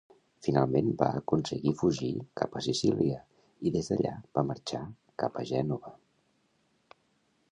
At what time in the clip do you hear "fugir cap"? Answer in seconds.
1.81-2.55